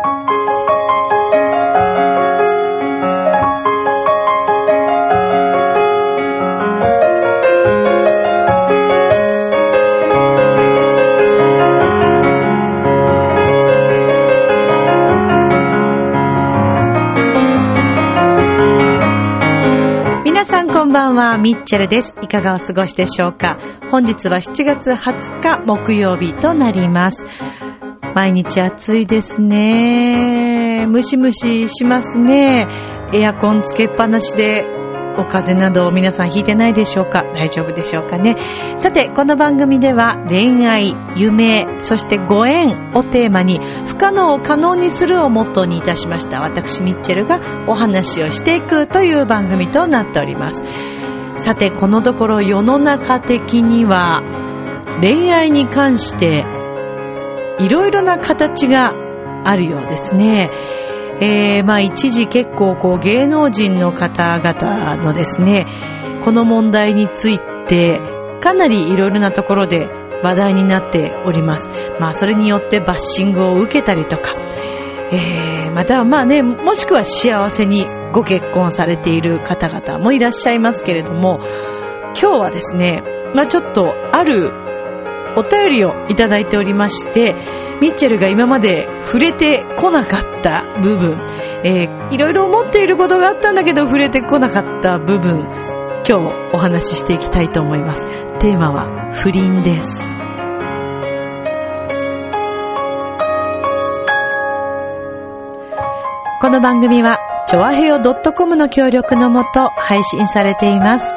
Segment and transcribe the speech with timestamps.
[0.00, 0.06] 皆
[20.44, 22.14] さんこんばんは、ミッチェルです。
[22.22, 23.58] いかがお過ごしでしょうか？
[23.90, 27.26] 本日は7月20日木曜日となります。
[28.14, 30.86] 毎日暑いですね。
[30.86, 32.66] ムシムシしますね。
[33.12, 34.66] エアコンつけっぱなしで
[35.16, 37.22] お風邪など皆さん引いてないでしょうか？
[37.34, 38.36] 大丈夫でしょうかね？
[38.76, 50.64] さて、この番組では恋愛、夢、そしてご縁をテーマに不可能を可能にするをモットーにいたしました私ミッチェルがお話をしていくという番組となっております。
[51.34, 54.22] さて、このところ世の中的には
[55.00, 56.44] 恋愛に関して
[57.58, 58.92] いろいろな形が
[59.44, 60.50] あるようですね。
[61.20, 65.66] えー、まあ一時結構こう芸能人の方々のですね、
[66.22, 68.00] この問題について
[68.40, 69.88] かなりいろいろなところで
[70.22, 71.68] 話題になっております。
[72.00, 74.34] まあそれによってバッシングを受けたりとか、
[75.10, 81.38] えー、またはまあね、もしくは幸せにご結婚されている方々もいらっしゃいますけれども、
[82.20, 83.02] 今日はですね、
[83.34, 84.67] まあちょっとある
[85.38, 87.36] お便りをいただいておりまして、
[87.80, 91.16] ミッチェルが今まで触れてこなかった部分、
[91.64, 95.46] えー、いろいろ思っていることがあったんだけど触れてこなかった部分、
[96.08, 98.04] 今日お話ししていきたいと思います。
[98.40, 100.10] テーマは不倫です。
[106.40, 111.10] この番組は、ちょわへよ .com の協力のもと配信されています。
[111.10, 111.16] さ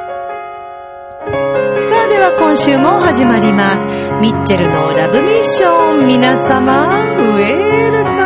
[1.26, 4.01] あでは今週も始まります。
[4.22, 6.06] ミッチェルのラブミッション。
[6.06, 6.84] 皆様、
[7.16, 8.20] ウェルカ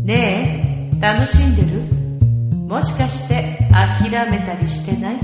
[0.00, 1.82] ムねえ、楽しんでる？
[2.66, 5.20] もしかして諦めたりしてない？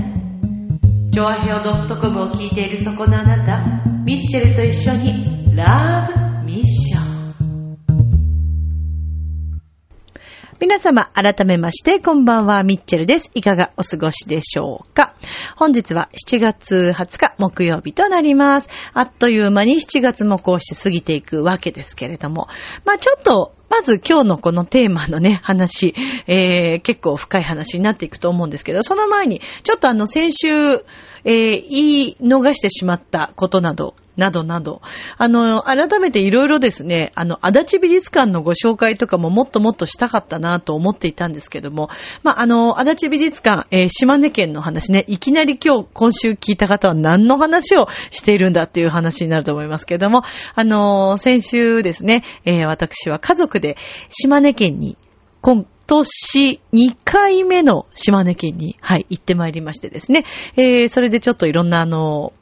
[1.09, 1.59] ジョアヘオ
[1.97, 3.61] .com を聞いているそこのあなた、
[4.05, 6.09] ミッチェルと一緒にラ
[6.41, 7.08] ブミッション。
[10.59, 13.31] 皆様、改めまして、こんばんは、ミッチェルです。
[13.33, 15.15] いかがお過ごしでしょうか？
[15.55, 18.67] 本日は7月20日木曜日となります。
[18.93, 22.49] あっという間に7月もこうして過ぎていくわけですけれども、
[22.83, 25.95] まあちょっと、まず今日のこのテーマのね、話、
[26.27, 30.49] えー、結構深い話になっていくと思うんですけど、その前に、ちょっとあの先週、
[31.23, 34.81] えー、言い逃してしまったことなど、などなど、
[35.17, 41.89] あの、改めていろいろですね、あの、足立美術館のご紹介とかももっともっとしたかったなと思っていたんですけども、
[42.21, 50.21] まあ、あの、足立美術館、えー、島根県の話ね、いきなり今日、今週聞いた方は何の話をしているんだっていう話になると思いますけども、
[50.53, 53.77] あの、先週ですね、えー、私は家族で
[54.09, 54.97] 島根県に、
[55.41, 60.25] 今年2回目の島根県に、はい、行ってまいりましてですね、
[60.55, 62.33] えー、それでちょっといろんなあの、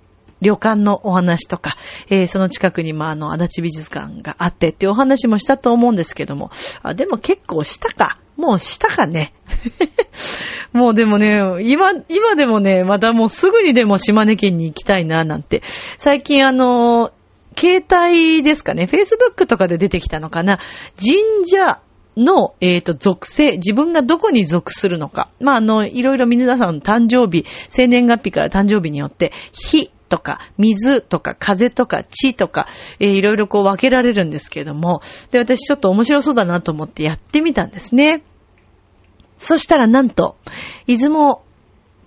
[0.42, 1.76] 旅館のお話とか、
[2.10, 6.52] えー、その近くに、まあ、の、足立美術館があってっていうお話もしたと思うんですけども、
[6.84, 8.20] あ、でも結構したか。
[8.36, 9.34] もうしたかね。
[10.72, 15.64] もうでもね、今、今でもね、またもうすぐにでも島根県に行きたいな、なんて。
[15.98, 17.12] 最近あの、
[17.58, 20.60] 携帯ですかね、Facebook とかで出てきたのかな、
[21.00, 21.82] 神社
[22.16, 25.30] の、えっ、ー、と、属性、自分がどこに属するのか。
[25.40, 32.68] まあ、あの、いろいろ皆さん誕生日、生年月日から誕生日によって、火とか、水とか、風とか、地とか、
[33.00, 35.02] えー、いろいろこう分けられるんですけれども、
[35.32, 38.24] で、私ちょっと面白そうだなと思ってやってみたんですね。
[39.38, 40.38] そしたらなんと、
[40.88, 41.44] 出雲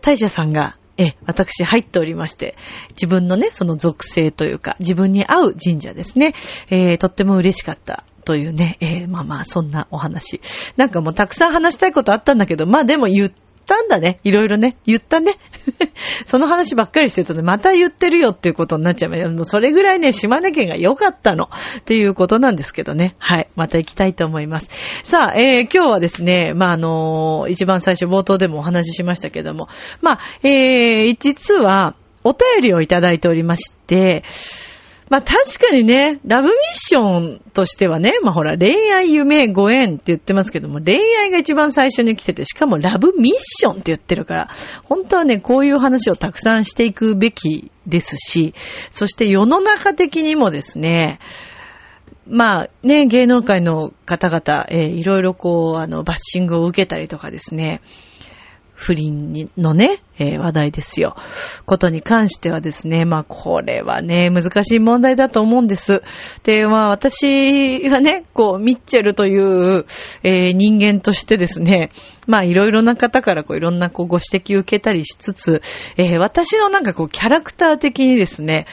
[0.00, 2.56] 大社さんが、え、私入っておりまして、
[2.90, 6.34] 自分のね、その属性というか、自分に合う神社ですね。
[6.68, 10.42] えー、とっても嬉しかったというね、えー、まあまあ、そんなお話。
[10.76, 13.32] なんかもうたくさん話したいことあったんだけど、まあでも言っ
[13.70, 14.18] たんだね。
[14.24, 14.76] いろいろね。
[14.84, 15.36] 言ったね。
[16.26, 19.30] その話ばっかりしてるとね、また言ってるよっていうことになっちゃう。
[19.30, 21.44] もうそれぐらいね、島根県が良かったの。
[21.78, 23.14] っていうことなんですけどね。
[23.18, 23.48] はい。
[23.54, 24.70] また行きたいと思います。
[25.04, 29.68] さあ、えー、今日はですね、まあ、あのー、一番最初冒頭でもお話ししましたけども、
[30.02, 34.24] まあ、えー、実は、お便りをいただいておりまして、
[35.10, 44.50] まあ確かにね、ラブミッションとしてはね、まあほら、恋愛、夢、ご縁って言ってますけども、恋愛が一番最初に来てて、しかもラブミッションって言ってるから、
[44.84, 48.54] 本当はね、こういう話をたくさんしていくべきですし、
[48.92, 51.18] そして世の中的にもですね、
[52.28, 57.80] まあね、芸能界の方々、えー、いろいろこう、あの、バッシングを受けたりとかですね、
[58.80, 61.14] 不倫のね、えー、話題ですよ。
[61.66, 66.02] ことに関してはですね、まあこれはね、難しい問題だと思うんです。
[66.44, 69.84] で、まあ私はね、こう、ミッチェルという、
[70.22, 71.90] えー、人間としてですね、
[72.26, 75.60] まあいろいろな方からこういろんなこうご指摘を受けたりしつつ、
[75.98, 78.66] えー、私のなんかこうキャラクター的にですね、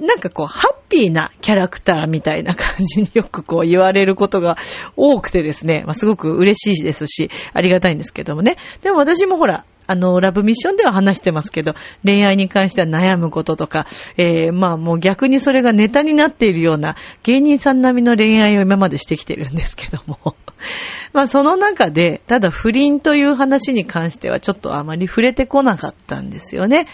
[0.00, 4.56] なんかこう、ハッピーなキャラクターみたいな感じによくこう言われることが
[4.96, 8.56] 多くてですね、まあ、すごく嬉しいですし、ありがたいんですけどもね。
[8.82, 11.74] でも私もほら、あの、ラブミッションでは話してますけど、
[12.04, 13.86] 恋愛に関しては悩むこととか、
[14.16, 20.36] えー、まあもう逆にそれがネタになっているような芸人さん並みの恋愛を今までしてきてるんですけども。
[21.12, 26.86] まあその中で、ただ不倫という話に関してはちょっとあまり触れてこなかったんですよね。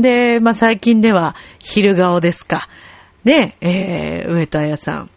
[0.00, 2.68] で、まあ最近では昼顔ですか。
[3.24, 5.10] ね、えー、上田彩さん。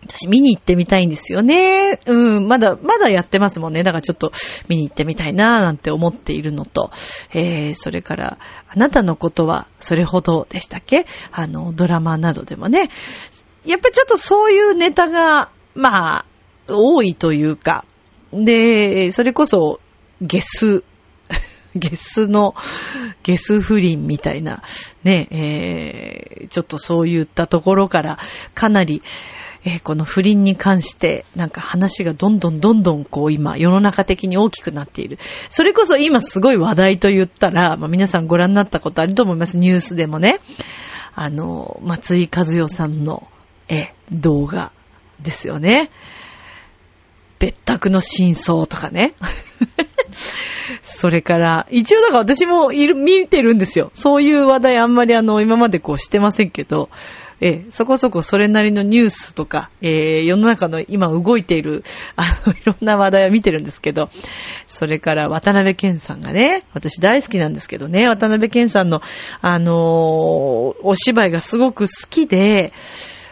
[0.00, 1.98] 私見に行ってみたいんですよね。
[2.06, 3.82] うん、まだ、まだやってますもんね。
[3.82, 4.30] だからちょっと
[4.68, 6.92] 見に行ってみたいななんて思っているのと、
[7.34, 8.38] えー、それから、
[8.68, 11.04] あなたのことはそれほどでしたっけ？
[11.32, 12.90] あの、ドラマなどでもね。
[13.66, 16.24] やっぱりちょっとそういうネタが、まあ、
[16.68, 17.84] 多いというか、
[18.32, 19.80] で、それこそ、
[20.22, 20.84] ゲス
[21.78, 22.54] ゲスの、
[23.22, 24.62] ゲス不倫みたいな、
[25.04, 28.18] ね、えー、ちょっとそういったところから、
[28.54, 29.02] かなり、
[29.64, 35.18] えー、この不倫に関して、なんか話がどんどんどんどんこう今、世の中的に大きくなっている。
[35.48, 39.56] それこそ今すごい話題と言ったら、まあ、皆さんご覧になったことあると思います。
[39.56, 40.40] ニュースでもね。
[41.14, 43.28] あの、松井和代さんの、
[43.68, 44.72] え、動画
[45.20, 45.90] ですよね。
[47.40, 49.14] 別宅の真相とかね。
[50.82, 53.90] それから、一応だから私もいる、見てるんですよ。
[53.94, 56.88] そういう話題あんまりあの、今までこうしてませんけど、
[57.40, 61.84] えそこそこそれなりのニュースとか、えー、世の中の今動いている、
[62.16, 64.10] あの、いろんな話題を見てるんですけど、
[64.66, 69.02] それから渡辺健さんがね、私大好きなんですけどね、渡辺健さんの、
[69.40, 69.74] あのー、
[70.82, 72.72] お芝居がすごく好きで、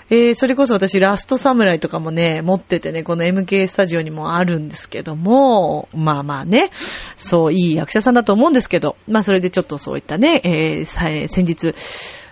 [0.08, 6.70] えー、それこそ私ラストサムライとかもね、持っててね、この MK スタジオにもあるんですけども、まあまあね、
[7.16, 11.74] そう、いい役者さんだと思うんですけど、まあそれでちょっとそういったね、えー、先日、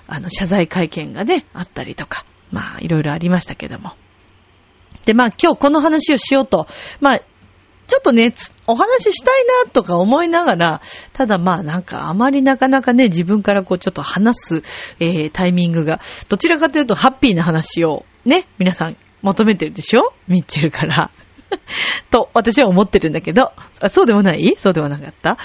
[0.06, 3.94] あの、謝罪会見がね、あったりとか、まあいろいろありましたけども。
[5.05, 6.69] で、まあ今日この話をしようと、
[7.00, 7.20] まあ
[7.86, 8.32] ちょっとね、
[8.66, 10.82] お話ししたいなとか思いながら、
[11.12, 14.62] ただまあなんかあまりなかなかね、自分からこうちょっと話す、
[15.00, 20.12] えー、タイミングが、どちらかというとハッピーな話をね、皆さん求めてるでしょ？
[20.28, 21.10] ミッチェルから。
[22.10, 23.52] と、私は思ってるんだけど、
[23.90, 24.54] そうでもない？
[24.56, 25.38] そうではなかった？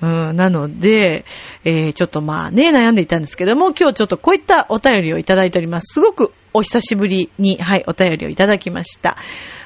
[0.00, 1.24] うん、なので、
[1.64, 5.94] えー、ちょっとまあね、悩んでいたんですけども、今日ちょっとこういったお便りをいただいております。
[5.94, 9.16] すごくお久しぶりに、はい、お便りをいただきました。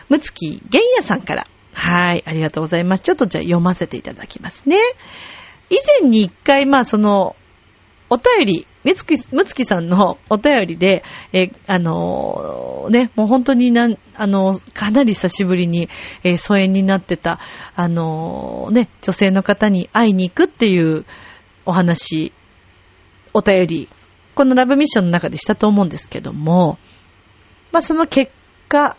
[0.08, 1.46] むつきげんやさんから、
[1.90, 3.00] はい、ありがとうございます。
[3.00, 4.76] ちょっとじゃあ読ませていただきますね。
[5.70, 7.34] 以前に一回、まあその、
[8.08, 11.02] お便り、むつき、むつきさんのお便りで、
[11.32, 15.88] え、あのー、ね、もう本当になん、あのー、かなり久しぶりに、
[16.22, 17.40] えー、疎遠になってた、
[17.74, 21.04] あの、ね、女性の方に会いに行くっていう
[21.66, 22.32] お話、
[23.34, 23.88] お便り、
[24.36, 26.78] このラブミッションの中でしたと思うんですけども、
[27.72, 28.30] まあその結
[28.68, 28.96] 果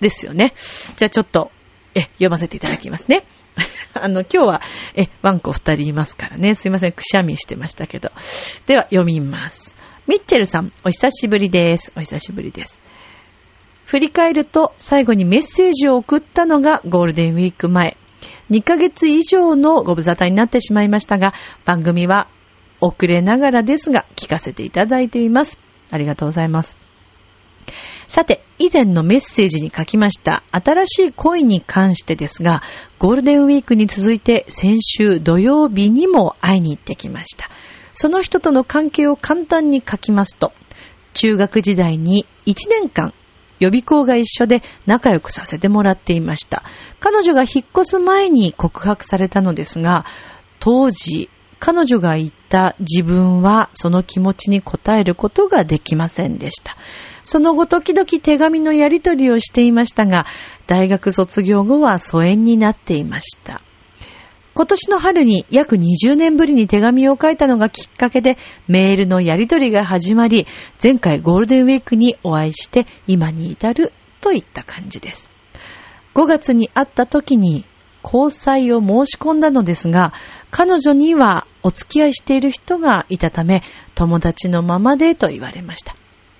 [0.00, 0.54] ですよね。
[0.96, 1.50] じゃあちょっと
[1.96, 3.24] え、読ませていただきますね。
[3.94, 4.60] あの、今日は、
[4.94, 6.54] え、ワンコ二人いますからね。
[6.54, 8.10] すいません、くしゃみしてましたけど。
[8.66, 9.74] では、読みます。
[10.06, 11.92] ミッチェルさん、お久しぶりです。
[11.96, 12.82] お久しぶりです。
[13.86, 17.96] 振り返ると、最後にメッセージを送ったのがゴールデンウィーク前。
[18.50, 21.32] 2ヶ月以上のご無沙汰になってしまいましたが、
[21.64, 22.28] 番組は
[22.80, 25.58] 遅れながらですが、聞かせていただいています。
[25.90, 26.85] ありがとうございます。
[28.08, 32.62] さて、以前のメッセージに書きました新しい恋に関してですが、
[32.98, 37.50] ゴールデンウィークに続いて先週土曜日にも会いに行ってきました。
[37.94, 40.52] その人との関係を簡単に書きますと、
[41.14, 43.14] 中学時代に1年間
[43.58, 46.62] 予備校が一緒で仲良くさせてもらっていました。
[47.00, 50.04] 彼女が引っ越す前に告白されたのですが、
[50.60, 56.76] 当時、彼女が言った自分はその気持ちに応えることができませんでした。
[57.22, 60.26] その後時々手紙のやり取りをしていましたが、
[60.66, 63.62] 大学卒業後は疎遠になっていました。
[64.54, 70.46] 今年の春に約20年ぶりに手紙を書いたのがきっかけでメールのやり取りが始まり、
[70.82, 75.28] 前回ゴールデンウィークにお会いして今に至るといった感じです。
[76.14, 77.66] 5月に会った時に
[78.02, 80.14] 交際を申し込んだのですが、
[80.56, 83.62] 彼女にはお付き合いしている人がいたため、
[83.94, 85.94] 友達のままでと言われました。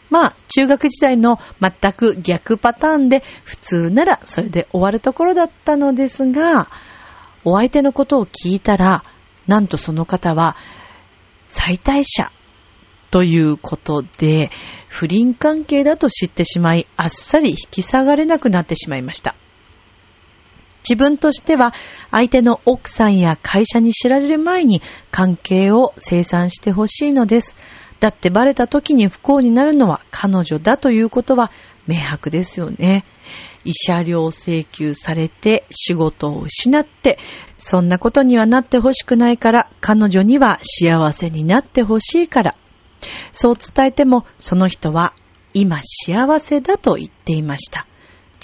[0.08, 6.68] まあ、中学時代の全く逆パターンで、普通ならそれで終わるところだったのですが、
[7.44, 9.02] お相手のことを聞いたら、
[9.46, 10.56] なんとその方は、
[11.46, 12.32] 最大者
[13.11, 14.50] ということで、
[14.88, 19.35] 不倫関係だと知ってしまい、あっさり引き下がれなくなってしまいました。
[20.88, 21.75] 自分としては
[22.11, 27.57] 相手の奥さんや会社に知られる前に関係を清算してほしいのです。
[27.99, 31.50] だってバレた時に不幸になるのは彼女だということは
[31.87, 33.05] 明白ですよね。
[33.64, 37.19] 慰謝料請求されて仕事を失って、
[37.59, 42.57] そんなことにはなってほしくないから、彼女には幸せになってほしいから。
[43.33, 45.14] そう伝えても、その人は
[45.52, 47.87] 今幸せだと言っていました。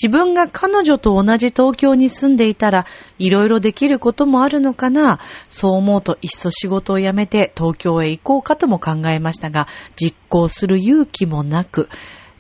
[0.01, 2.87] 自分が彼女と同じ東京に住んでいたら、
[3.19, 5.21] いろいろできることもあるのかな？
[5.49, 11.89] そう思うと、いっそ仕事を辞めて東京へ行こうかとも考えましたが、実行する勇気もなく、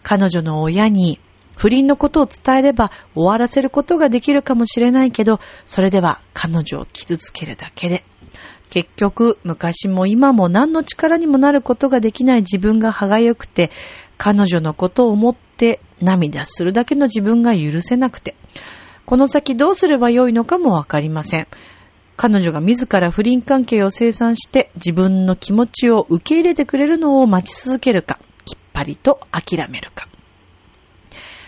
[0.02, 1.20] 彼女の親に
[1.56, 8.04] 不倫のことを伝えれば終わらせることができるかもしれないけど、それでは彼女を傷つけるだけで。
[8.70, 13.70] 結局、昔も今も何の力にもなることができない自分が歯がゆくて、
[14.16, 15.51] 彼女のことを思って
[16.00, 18.34] 涙するだけの自分が許せなくて、
[19.04, 21.46] この先どうすればよいのかもわかりません。
[22.16, 30.08] 彼女が自ら不倫関係を清算して自分の気持ちを受け入れてくれるのを待ち続けるか、きっぱりと諦めるか。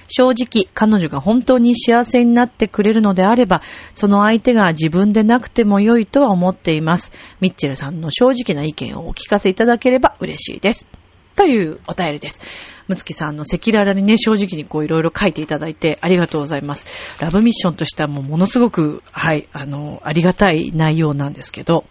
[0.09, 7.13] 正直、彼女が本当に幸せになってくれるのであれば、その相手が自分でなくても良いとは思っています。
[7.41, 10.89] ミッチェルさんの正直な意見をお聞かせいただければ嬉しいです。
[11.37, 12.41] というお便りです。
[12.87, 16.87] むつきさんの赤裸々にね、正直にこういろいろ書いていただいてありがとうございます。
[17.21, 21.85] ラブミッションとしてはもうものすごく、はい、あの、ありがたい内容なんですけど、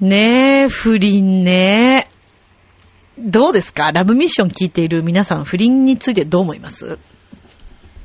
[0.00, 2.08] ねえ、不倫ね
[3.18, 3.92] どうですか？
[3.92, 6.98] ラブミッション聞いている皆さん、不倫についてどう思います？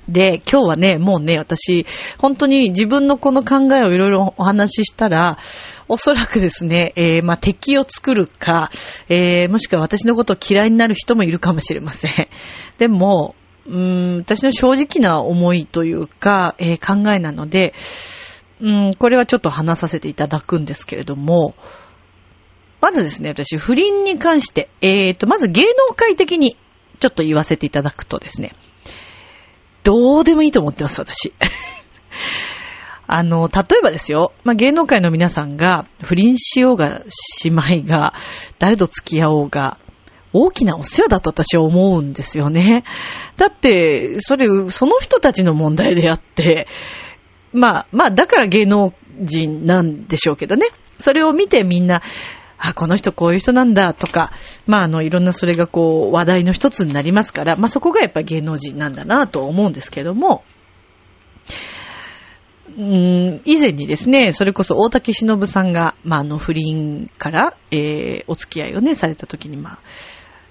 [0.07, 1.85] で、今日はね、もうね、私、
[2.19, 5.38] 本当に自分のこの考えをいろいろお話ししたら、
[5.88, 8.69] おそらくですね、えー、まあ、敵を作るか、
[9.09, 12.12] えー、もしくは私のことを嫌いになる人もいるかもしれません。
[12.77, 13.35] でも、
[13.65, 17.74] うーん、私の正直な思いというか、えー、考えなので、
[18.62, 21.55] うん、これはちょっと話させていただくんですけれども、
[22.79, 26.55] まずですね、私、不倫に関して、えーと、まず芸能界的に
[27.00, 28.53] ちょっと言わせていただくとですね、
[29.86, 31.32] どうでもいいと思ってます、私。
[33.08, 37.04] あの、例えばですよ、まあ、芸能界の皆さんが不倫しようが、
[37.44, 38.13] 姉妹が、
[38.58, 39.77] 誰と付き合おうが、
[40.34, 42.84] 大きなお世話だと私は思うんですよね。
[43.38, 46.68] だって、それ、その人たちの問題であって、
[47.54, 50.68] まあ、まあ、だから芸能人なんでしょうけどね。
[50.98, 52.01] それを見てみんな、
[52.69, 54.31] あ、この人こういう人なんだとか、
[54.65, 60.43] まあ、あの、いろんなそれがこう、話題の一つになりますから、まあ、そこがやっぱり芸能人なんだなと思うんですけども、
[62.77, 69.79] うん、以前にですね、それこそ大竹しのぶさんが、まあ、あの、不倫から、えー、お付き合いをね、された時に、まあ、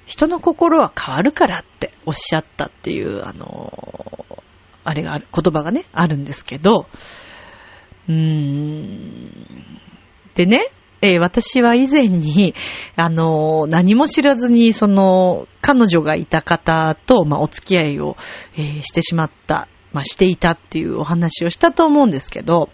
[0.06, 3.73] 人の心は変わるからっておっしゃったっていう、あの
[4.85, 6.87] あれがある、言葉がね、あるんですけど、
[8.09, 9.47] うーん、
[10.35, 10.71] でね、
[11.04, 12.54] えー、私は以前に、
[12.96, 18.16] あの、何も知らずに、その、彼女がいた方と、まあ、お付き合いを、
[18.56, 22.70] えー、してしまった、まあ、していたっていうお話をしたと思うんですけど、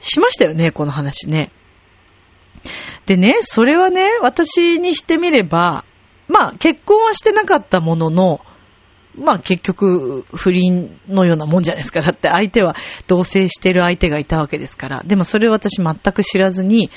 [0.00, 1.50] しましたよね、この話ね。
[3.04, 5.84] でね、それはね、私にしてみれば、
[6.26, 8.40] まあ、結婚はしてなかったものの、
[9.16, 12.02] まあ結局不倫のようなもんじゃないですか。
[12.02, 12.74] だって相手は
[13.06, 15.02] 同棲してる相手がいたわけですから。
[15.04, 16.90] でもそれを私全く知らずに、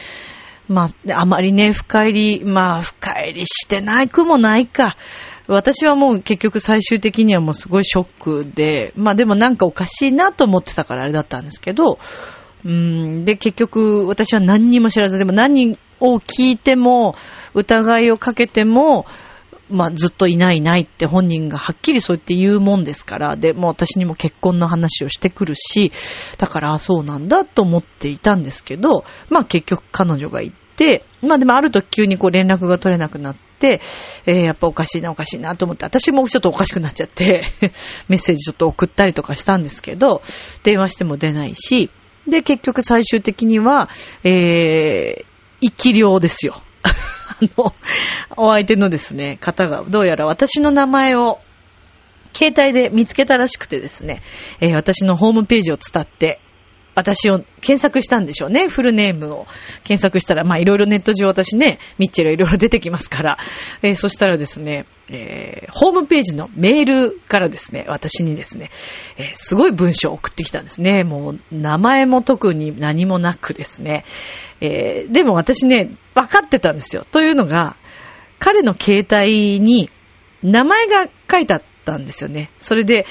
[0.68, 4.98] まあ、あまりね、深入り、まあ、深入りしてないくもないか。
[5.48, 12.00] 私はもう結局最終的にはもうすごいショックで、まあでもなんかおかしいなと思ってたからあれだったんですけど、
[12.66, 17.16] うん、で結局私は何にも知らず、でも何を聞いても、
[17.54, 19.06] 疑いをかけても、
[19.70, 25.92] まあ、ずっといないいないって本人がはっきりそう言って言うもんですから、で、もう私にも結婚の話をしてくるし、
[26.38, 33.82] だから、そうなんだと思っていたんですけど、まあ結局彼女が行って、まあでもある時急にこう連絡が取れなくなって、
[34.26, 37.44] えー、やっぱおかしいなおかしいなと思って、私もちょっとおかしくなっちゃって
[38.08, 40.22] メッセージちょっと送ったりとかしたんですけど、
[40.64, 41.90] 電話しても出ないし、
[42.28, 43.90] で、結局最終的には、
[44.24, 45.26] えー、
[45.62, 46.62] 生き量ですよ。
[47.42, 47.74] あの、
[48.36, 51.40] お相手のですね、方が、どうやら私の名前を、
[52.34, 54.22] 携帯で見つけたらしくてですね、
[54.60, 56.40] えー、私のホームページを伝って、
[56.98, 58.70] 私を検索したんでしょうね。
[58.70, 59.46] フルネームを
[59.84, 63.38] 検索したら、まあいろいろネット上私ね、ミッチェルいろいろ出てきますから。
[63.84, 68.72] えー、そしたらですね、えー、ホームページのメールからですね、私にですね、
[69.16, 71.04] えー、すごい文章を送ってきたんですね。
[71.04, 74.04] もう、名前も特に何もなくですね。
[74.60, 77.04] えー、でも私ね、分かってたんですよ。
[77.12, 77.78] というのが、
[78.40, 79.92] 彼の携帯に
[80.42, 82.50] 名前が書いてあったんですよね。
[82.58, 83.06] それで、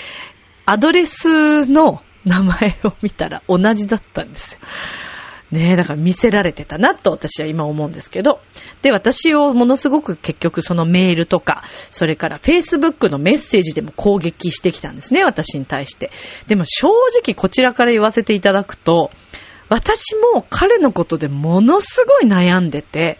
[0.64, 4.60] アドレスの名前を見たら同じだったんですよ。
[5.52, 8.40] ねえ、だから見せられてたなと私は今思うんですけど。
[8.82, 16.10] で、私をものすごく結局そのメールとか、それから Facebook のメッセージでも攻撃してきたんですね、私に対して。
[16.48, 16.88] でも正
[17.22, 19.10] 直こちらから言わせていただくと、
[19.68, 23.18] 私も彼のことでものすごい悩んでて、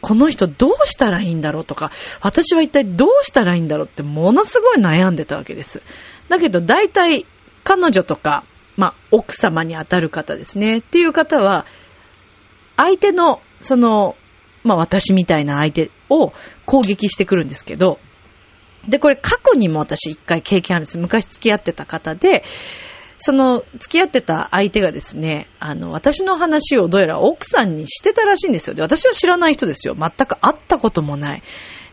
[0.00, 5.82] この人どうしたらいいんだろうとか、私は一体どうしたらいいんだろうってものすごい悩んでたわけです。
[6.28, 7.26] だけど大体
[7.66, 8.44] 彼女とか、
[8.76, 10.78] まあ、奥様にあたる方ですね。
[10.78, 11.66] っていう方は、
[12.76, 14.14] 相手の、その、
[14.62, 16.32] まあ、私みたいな相手を
[16.64, 17.98] 攻撃してくるんですけど、
[18.86, 20.96] で、これ過去にも私一回経験あるんです。
[20.96, 22.44] 昔付き合ってた方で、
[23.18, 28.74] その付き合ってた相手がですね、あの、私の話をどうやら奥さんにしてたらしいんですよ。
[28.74, 29.96] で、私は知らない人ですよ。
[29.98, 31.42] 全く会ったこともない。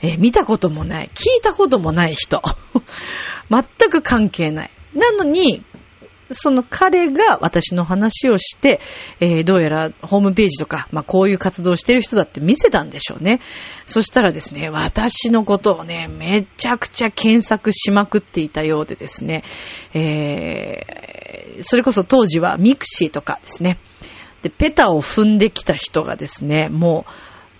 [0.03, 1.09] え、見たこともない。
[1.15, 2.43] 聞いたこともない人。
[3.49, 4.71] 全く関係ない。
[4.95, 5.63] なのに、
[6.31, 8.79] その彼が私の話をして、
[9.19, 13.39] えー、どうやらホームページとか、まあ、こういう活動してる人だって見せたんでしょうね。
[13.85, 19.43] そしたらですね、私のことをね、めちゃくちゃ検索しまくっていたようでですね、
[19.93, 23.79] えー、それこそ当時はミクシーとかですね、
[24.41, 27.05] で、ペタを踏んできた人がですね、も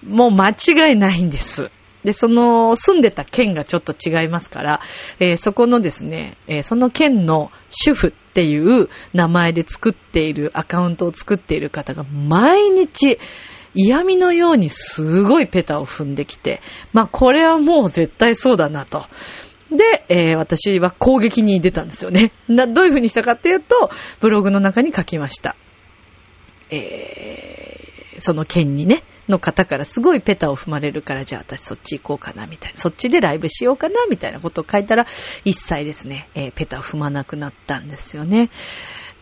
[0.03, 1.71] う、もう間違いないんです。
[2.03, 4.81] で、その、住んでた県がちょっと違いますから、
[5.19, 13.19] えー、そこのですね、えー、その県の主婦っていう名前で作っている、アカウントを作っている方が毎日、
[13.75, 19.07] 嫌味のようにすごいペタを踏んできて、まあこれはもう絶対そうだなと。
[19.71, 22.31] で、えー、私は攻撃に出たんですよね。
[22.47, 25.55] な、どういう風にしたかっていうと、ブログの中に書きました。
[26.69, 32.77] えー、その件にね、の方からすごいペタを踏まれるから、じゃあ私そっち行こうかな、みたいな。
[32.77, 35.05] そっちでライブしようかな、みたいなことを書いたら、
[35.45, 38.49] 一切ですね、えー、ペタを踏まなくなったんですよね。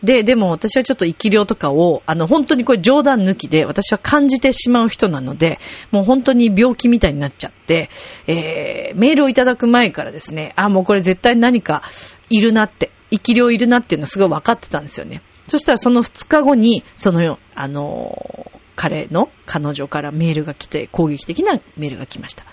[0.02, 5.60] で、でも私はちょっと生き量とかを、あの、本当にこれ冗談抜きで、私は感じてしまう人なので、
[5.92, 7.88] もう本当に病気みたいになっちゃって、
[8.26, 11.84] えー、メールをいただく前からですね、あ、もうこれ絶対何か
[12.30, 15.22] いるなって、生き量いるなっていうのはすごい分かってたんですよね。
[15.46, 22.44] そしたらその2日後に、その、あの、彼の、彼女からメールが来て、攻撃的なメールが来ました。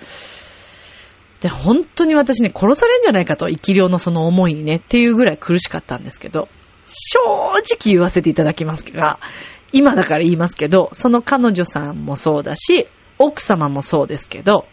[1.39, 6.49] で、本当に私ね、殺されんじゃないかと、生き量のその思いにね、っていうぐらい苦しかったんですけど、
[6.85, 7.19] 正
[7.59, 9.19] 直言わせていただきますが、
[9.71, 14.65] 今だから言いますけど、その彼女さんもそうだし、奥様もそうですけど、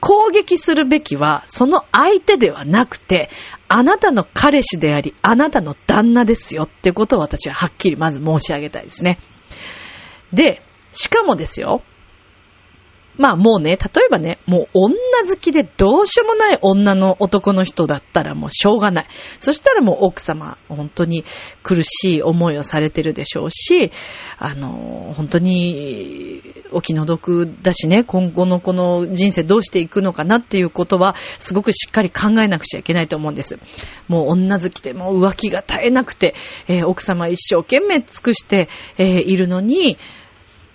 [0.00, 3.30] 攻撃するべきは、その相手ではなくて、
[3.68, 9.18] あなたの彼氏であり、あなたの旦那ですよってことを私ははっきりまず申し上げたいですね。
[10.32, 11.82] で、しかもですよ。
[13.18, 14.96] まあもうね、例えばね、もう女
[15.28, 19.06] 好きでどうしようもない女の男の人だったらもうしょうがない。
[19.40, 21.24] そしたらもう奥様、本当に
[21.62, 23.90] 苦しい思いをされてるでしょうし、
[24.38, 33.58] あの、本当にお気の毒だしね、今後のこの人生どうしていくのかなっていうことは、すごくしっかり考えなくちゃいけないと思うんです。
[34.06, 36.34] もう女好きでもう浮気が絶えなくて、
[36.68, 39.98] えー、奥様一生懸命尽くして、えー、いるのに、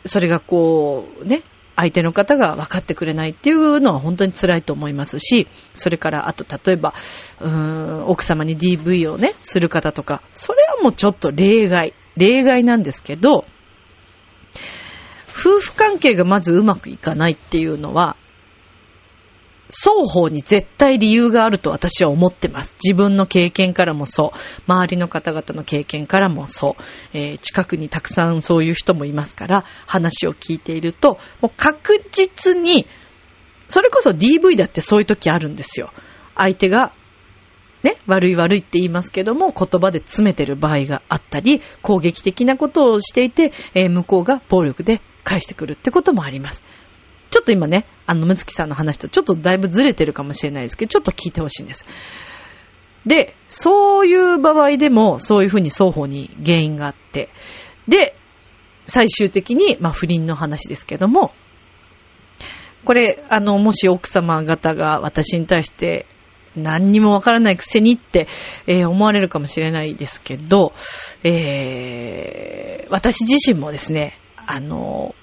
[0.05, 1.43] それがこう、ね、
[1.75, 6.93] 相手の方が分かってくれないっていうのは本当に辛いと思いますし、それからあと例えば、
[7.39, 13.45] うーん、奥様に DV をね、する方とか、それはもうちょっと例外、例外なんですけど、
[15.35, 18.15] 夫婦関係がまずうまくいかないっていうのは、
[19.69, 22.75] 双方に絶対理由があると私は思ってます。
[22.83, 24.39] 自分の経験からもそう。
[24.67, 26.83] 周りの方々の経験からもそう。
[27.13, 32.87] えー、近くにたくさんそういう人もいますから、話を聞いていると、もう確実に、
[33.69, 35.91] それこそ DV だってそういう時あるんですよ。
[36.35, 36.93] 相手が、
[37.83, 46.63] ね、悪い悪いって言いますけども、言葉で詰めてる場合があったり、攻撃的なことをしていて、えー、向こうが暴力で返してくるってこともあります。
[47.33, 51.83] ちょっと今ね、あの、むつきさんの話とちょっとだいぶずれてるかもしれないですけど、ちょっと聞いてほしいんです。
[53.07, 57.29] で、そういう場合でも、そういうふうに双方に原因があって、
[57.87, 58.15] で、
[58.85, 61.33] 最終的に、まあ、不倫の話ですけども、
[62.85, 66.05] これ、あの、もし奥様方が私に対して、
[66.55, 68.27] 何にもわからないくせにって、
[68.67, 70.73] えー、思われるかもしれないですけど、
[71.23, 75.15] えー、私自身もですね、あの、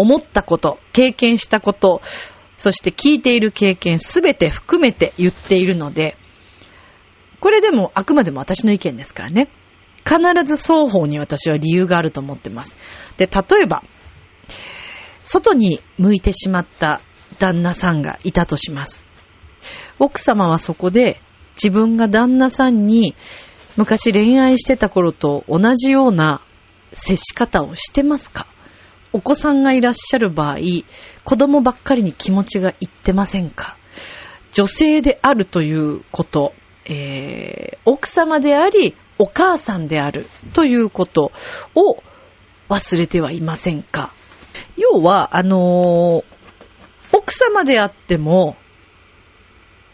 [0.00, 2.02] 思ったこと、経験したこと、
[2.56, 6.16] そして聞いている経験すべて含めて言っているので、
[7.40, 9.48] これでもあくまでも私の意見ですからね。
[10.04, 12.76] 必ず双方に私は理由があると思ってます。
[13.16, 13.82] で、例えば、
[15.22, 17.00] 外に向いてしまった
[17.38, 19.04] 旦那さんがいたとします。
[19.98, 21.20] 奥様はそこで
[21.56, 23.14] 自分が旦那さんに
[23.76, 26.40] 昔恋愛してた頃と同じような
[26.92, 28.46] 接し方をしてますか？
[29.12, 30.56] お子さんがいらっしゃる場合、
[31.24, 33.76] 子供ばっかりに気持ちがいってませんか？
[34.52, 41.32] 女性であるということ、えー、奥様であり、お母さんであるということ
[41.74, 42.02] を
[42.68, 44.12] 忘れてはいませんか？
[44.76, 48.56] 要は、あのー、奥様であっても、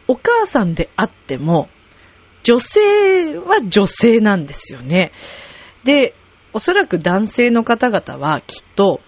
[0.09, 1.69] お母さんであっても、
[2.43, 5.13] 女性は女性なんですよね。
[5.85, 6.15] で、
[6.55, 9.01] おそらく男性の方々はきっと、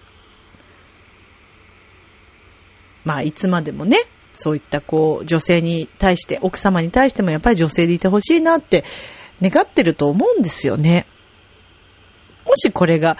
[3.05, 3.97] まあ、いつまでもね、
[4.33, 8.83] そういったこう、女性に対して、奥様に対してもやっぱり女性でいてほしいなって
[9.41, 11.07] 願ってると思うんですよね。
[12.45, 13.17] もしこれが、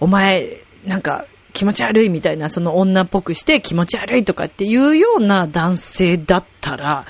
[0.00, 7.06] お前、なんか、気持ち悪いみたいな、その女っぽくして気持ち悪いとかっていうような男性だったら、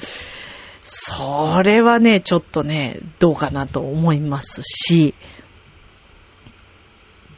[0.81, 5.15] それはね、ちょっとね、どうかなと思いますし、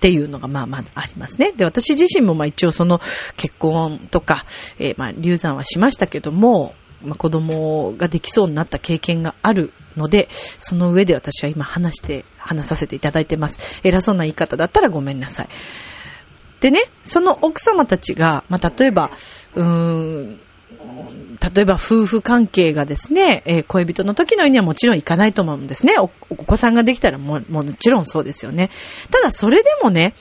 [0.05, 1.53] っていうのがまあまあありますね。
[1.53, 3.01] で、私自身もまあ一応その
[3.39, 4.45] 結婚とか、
[4.79, 13.81] えー、まあ流産はしましたけども、まあ、子供ができそうになった経験があるので、その上で私は今話して、話させていただいてます。
[13.83, 15.49] 偉そうな言い方だったらごめんなさい。
[16.61, 19.11] でね、その奥様たちが、まあ、例えば、
[19.55, 20.41] うーん、
[21.55, 25.95] 例えば夫婦関係がですね、えー、恋人の時のようにはもちろんいかないと思うんですね。
[25.99, 28.71] お子さんができたらももちろんそうですよね。
[29.11, 30.15] ただそれでもね、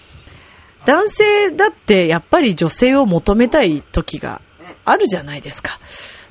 [0.86, 4.42] 男性だってやっぱり女性を求めたい時が
[4.84, 5.80] あるじゃないですか。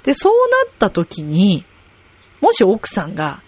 [0.02, 0.34] で、そう
[0.66, 1.64] なった時に、
[2.40, 3.42] もし奥さんが、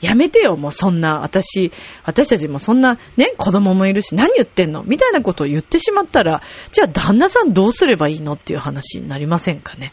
[0.00, 1.72] やめてよ、もうそんな、私、
[2.04, 4.82] 私たちもそんな、ね、子供もいるし、何言ってんの？
[4.82, 9.92] みたいなことを言ってしまったら、じゃあ旦那さんどうすればいいのっていう話になりませんかね。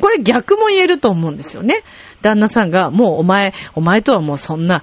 [0.00, 1.84] これ逆も言えると思うんですよね。
[2.22, 4.82] 旦那さんが、もうお前、お前とはもうそんな、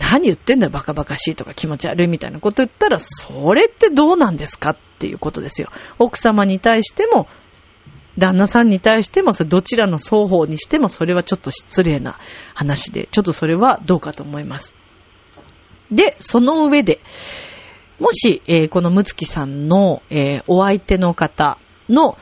[0.00, 4.70] 何言ってんだよ、バカバカしいとか気持ち悪いみたいなこと言ったら、それってどうなんですか？
[4.70, 5.68] っていうことですよ。
[5.98, 7.28] 奥様に対しても、
[8.20, 12.18] 旦那さんに対しても、どちらの双方にしても、それはちょっと失礼な
[12.54, 14.74] 話で、ちょっとそれはどうかと思います。
[15.90, 17.00] で、その上で、
[17.98, 22.16] もし、えー、このむつきさんの、えー、お相手の方の、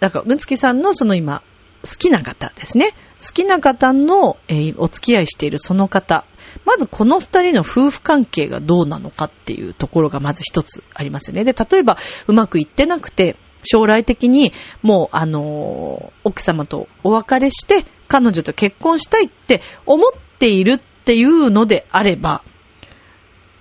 [0.00, 1.42] なんか、むつきさんのその今、
[1.82, 2.94] 好きな方ですね。
[3.18, 6.24] 好きな方の、えー、お付き合いしているその方。
[6.64, 11.44] まずこの二人の夫婦関係がどうなのかっていうところがまず一つありますよね。
[11.44, 22.42] で、例えばうまくいってなくて、将来的にもう、あの、奥様とお別れして、彼女と結婚したいって思っているっていうのであれば、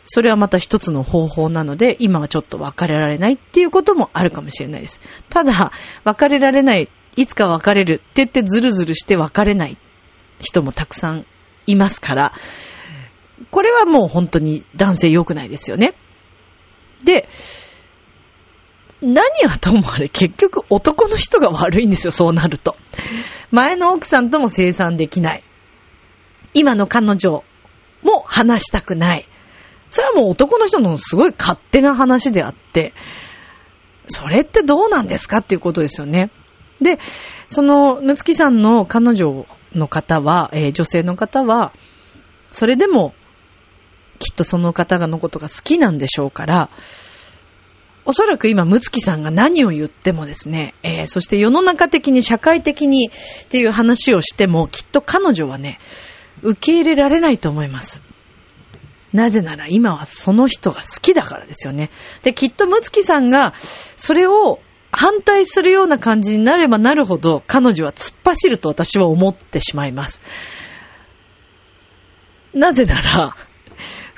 [0.05, 4.99] それはまた一つの方法なので、今はちょっと別れられないっていうこともあるかもしれないです。
[5.29, 5.71] ただ、
[6.03, 9.77] 別れられない、いつか別れるって言ってずるずるして別れない
[10.39, 11.27] 人もたくさん
[11.67, 12.33] いますから、
[13.51, 15.93] これはもう本当に男性良くないですよね。
[17.03, 17.29] で、
[19.01, 22.75] 何はともあれ結局男の人が悪いんですよ、そうなると。
[23.51, 25.43] 前の奥さんとも生産できない。
[26.53, 27.43] 今の彼女
[28.03, 29.27] も話したくない。
[29.89, 32.93] それはもう男の人のすごい勝手な話であって、
[34.07, 36.31] それってどうなんですかっていうことですよね。
[36.81, 36.99] で、
[37.47, 41.73] その、むつきさんの彼女の方は、えー、女性の方は、
[42.51, 43.13] それでも、
[44.19, 46.69] きっとその方がのことが好きなんでしょうから、
[48.09, 53.11] おそらく今、むつきさんが何を言ってもですね、えー、そして世の中的に社会的に
[53.43, 55.77] っていう話をしても、きっと彼女はね、
[56.41, 58.01] 受け入れられないと思います。
[59.13, 61.91] なぜなら今はその人が好きだからですよね。
[62.23, 63.53] で、きっとむつきさんが
[63.95, 64.59] それを
[64.91, 70.23] 反対するような感じになればなるほど彼女は突っ走ると私は思ってしまいます。
[72.55, 73.35] なぜなら、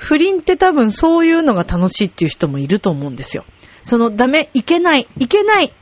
[0.02, 3.44] 不倫って多分そういうのが楽しいっていう人もいると思うんですよ。
[3.84, 5.72] そのダメ、いけない、いけない、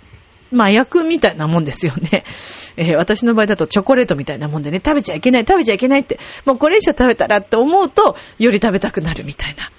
[0.53, 2.25] 麻薬みたいなもんですよね。
[2.77, 9.71] えー、私の場合だとチョコレートみたいなもんでね、食べちゃいけない、食べちゃいけないって、もうこれ以上食べたらって思うと、より食べたくなるみたいな。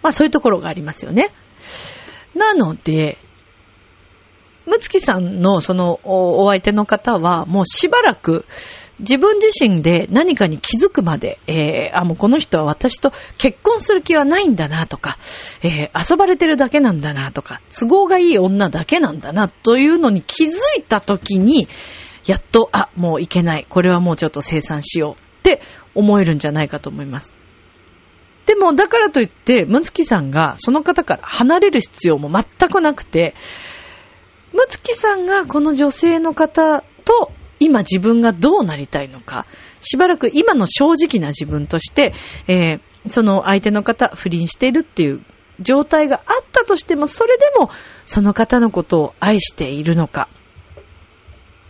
[0.00, 1.30] まあそういうところがありますよね。
[2.34, 3.18] なので、
[4.66, 8.46] むつきさんのそのお相手の方はもうしばらく
[9.00, 15.18] 自分自身で何かに気づくまで、えー、あ、もうこの人は私と結婚する気はないんだなとか、
[15.62, 21.66] えー、遊ばれてるだけなんだなとか、都合がいい女だけなんだなというのに気づいた時に、
[22.24, 23.66] やっと、あ、もういけない。
[23.68, 25.60] これはもうちょっと生産しようって
[25.94, 27.34] 思えるんじゃないかと思います。
[28.46, 33.34] でも、だからといって、むつきさんがその方から離れる必要も全くなくて、
[34.54, 39.46] むつきさんがこの女性の方と今自分がどうなりたいのか、
[39.80, 42.14] しばらく今の正直な自分として、
[42.46, 45.24] えー、その相手の方、不倫しているっていう
[45.60, 47.70] 状態があったとしても、それでも
[48.04, 50.28] その方のことを愛しているのか、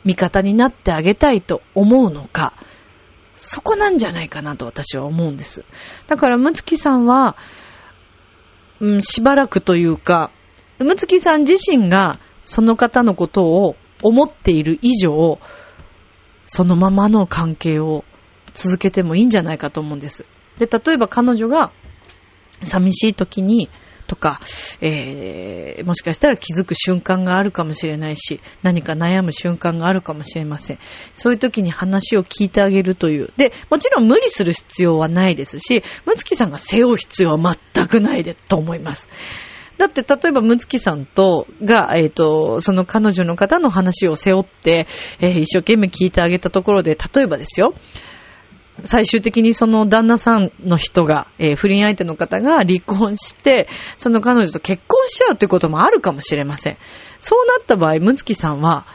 [0.04, 2.54] 味方になってあげたいと思うのか、
[3.34, 5.64] そこなんじゃないかなと私は思うんです。
[6.06, 7.36] だから、むつきさんは、
[8.80, 10.30] うん、しばらくというか、
[10.78, 15.38] むつきさん自身がその方のことを思っている以上、
[16.46, 18.04] そのままの関係を
[18.54, 20.26] 続けてもいいんじゃないかと思うんです。
[20.58, 21.72] で、例えば彼女が
[22.62, 23.68] 寂しい時に、
[24.06, 24.40] とか、
[24.80, 30.78] えー、もしかしたら気づく瞬間があるかもしれないし、何か悩む瞬間があるかもしれません。
[31.14, 33.32] そういう時に話を聞いてあげるという。
[33.36, 39.08] で、もちろん無理する必要はないですし、むつきさんが背負う必要は全くないでと思います。
[39.78, 44.86] だって、例えば、むつきさんと、が、えっ、ー、と、その彼女の方の話を背負って、
[45.20, 47.74] えー、一生懸命聞いてあげたところで、例えばですよ、
[48.82, 56.78] 最終的にその旦那さんの人が、えー、不倫相手の方が離婚して、その彼女と結婚しちゃうってこともあるかもしれません。
[57.18, 58.86] そうなった場合、むつきさんは、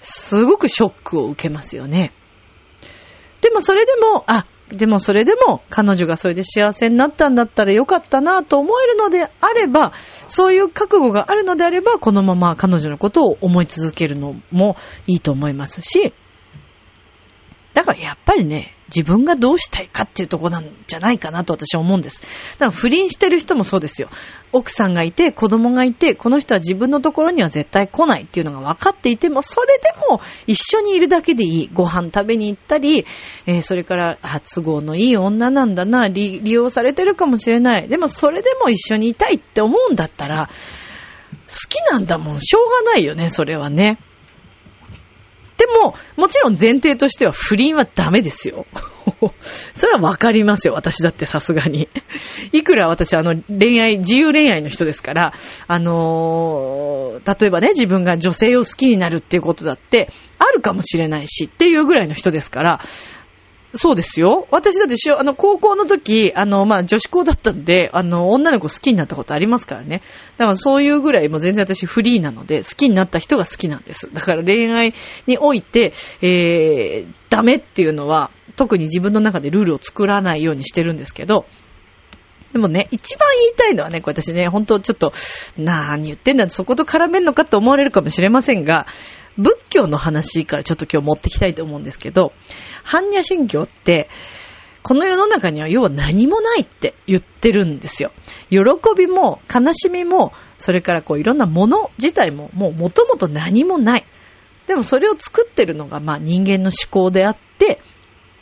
[0.00, 2.12] すごくショックを受けますよね。
[3.40, 9.92] でもそれでも、あ、でもそれでも彼女がそれで幸せになったんだったらよかったなと思えるのであれば、
[10.26, 14.76] そういう覚悟があるのであれば、このまま彼女のことを思い続けるのも
[15.06, 16.12] いいと思いますし、
[17.74, 22.22] だからやっぱりね、自分がどうしたいかっていうとこなんじゃないかなと私は思うんです。
[22.58, 24.08] だから不倫してる人もそうですよ。
[24.52, 31.70] 奥さんがいて、子供がいて、この人は自分のところには絶対来ないっていうのが分かっていても、それでも一緒にいるだけでいい。
[31.72, 33.06] ご飯食べに行ったり、
[33.46, 37.88] えー、それから、都合のいい女なんだな利、利用されてるかもしれない。
[37.88, 40.48] でもそれでも一緒にいたいって思うんだったら、
[41.48, 42.40] 好きなんだもん。
[42.40, 43.98] しょうがないよね、それはね。
[45.66, 48.66] でも、もちろん前提としては不倫はダメですよ。
[49.74, 51.88] それはわかりますよ、私だってさすがに。
[52.52, 55.32] いくら私あの恋愛、自由恋愛の人ですから、
[55.66, 62.80] あのー、例えばね、自分が女性を好きになるっていうことだって、あるかもしれないしっていうぐらいの人ですから、
[63.76, 64.46] そうですよ。
[64.50, 70.02] 私だってあの、高校の時、あの、まあ、女子校だったんで、あの、女の子好きになったことありますからね。
[70.36, 74.12] だからそういうぐらいもう全然私フリーなので、好きになった人が好きなんです。
[74.12, 74.94] だから恋愛
[75.26, 81.44] において、えー、ダメっていうのは、特に自分の中でルールを作らないようにしてるんですけど、
[82.52, 85.12] でもね、一番言いたいのはね、私ね、本当ちょっと、
[85.58, 88.86] なーに言ってんだ、そこと絡めんのかって思われるかもしれませんが、
[89.36, 92.32] 仏教の話からちょっと今日持ってきたいと思うんですけど、
[92.84, 94.08] 般若心経って、
[94.82, 98.12] この世の中には要は何もないって言ってるんですよ。
[98.50, 98.60] 喜
[98.96, 104.06] びも悲しみも、それからこういろんなもの自体ももう元々何もない。
[104.68, 107.80] でもそれを作ってるのがまあ人間の思考であって、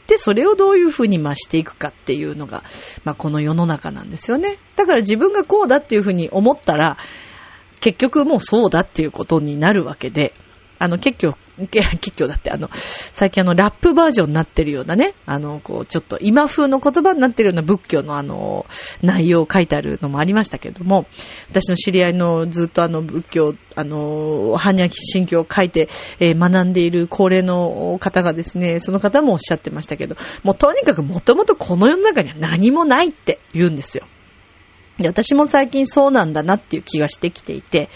[0.07, 2.63] で、それをどういうふうに増していくかっていうのが、
[3.05, 4.59] まあこの世の中なんですよね。
[4.77, 6.99] だから自分がこうだっていうふうに思ったら、
[7.81, 10.35] 結局もうそうだっていうことになるわけで、
[10.79, 11.39] あの、結局、
[11.71, 18.67] 結局だって、あの、最近あの、ラップバージョンになってるようなね、あの、こう、ちょっと今風の言葉になってるような仏教のあの、
[19.03, 21.07] 内容を書いてあるのもありましたけれども、
[21.51, 34.07] 私の知り合いのずっとあの、仏教、あの、般若心経を書いて、えー、学んでいる高齢の方がですね、その方もおっしゃってましたけど、もうとにかくもともとこの世の中には何もないって言うんですよ。
[35.03, 37.89] 私も最近そうなんだなっていう気がしてきていて、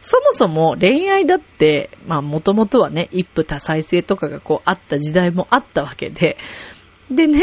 [0.00, 6.36] そもそも恋愛だって、まあもともとはね、一夫多妻制とかがこうあった時代もあったわけで、
[7.10, 7.42] でね、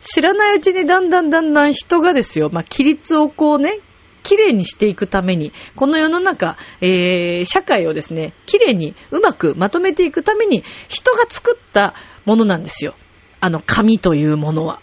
[0.00, 3.80] 知らないうちにだんだんだんだん人がですよ、まあ規律をこうね、
[4.22, 12.94] 綺麗にしていくために、この世の中、えー、社会をですね、綺麗にうまくまとめていくために、人が作ったものなんですよ。
[13.40, 14.80] あの、紙というものは。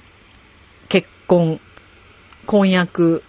[0.88, 1.60] 結婚、
[2.46, 3.24] 婚約、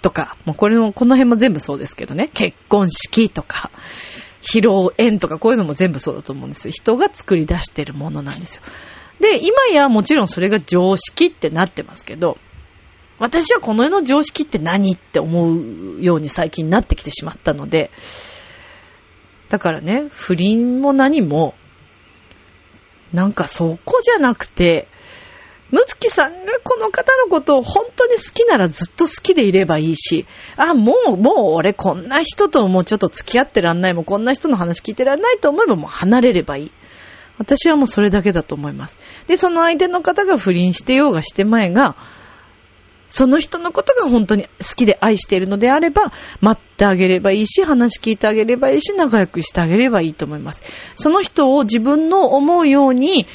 [0.00, 3.70] とか、もうこれも、この辺も全部そうですけどね、結婚式とか、
[4.42, 6.72] 披露宴とか、こういうのも全部そうだと思うんですよ。
[6.72, 8.62] 人が作り出してるものなんですよ。
[9.20, 12.38] で、今やもちろんそれが常識ってなってますけど、
[13.18, 17.90] 私はこの世の常識って何って思うように最近なってきてしまったので、
[19.50, 21.54] だからね、不倫も何も、
[23.12, 24.88] なんかそこじゃなくて、
[25.70, 36.72] むつきさんがこの方のことを本当に好きならずっと好きでいればいいし、あ、もう、もう俺こんな人ともうちょっと付き合ってらんないもん、こんな人の話聞いてらんないと思えばもう離れればいい。
[37.38, 38.98] 私はもうそれだけだと思います。
[39.26, 41.96] で、その相手の方が不倫してようがしてまいが、
[43.10, 50.62] その人のことが本当に好きで愛しているのであれば、待ってあげればいいし、話聞いてあげればいいし、仲良くしてあげればいいと思います。
[50.94, 53.26] その人を自分の思うように、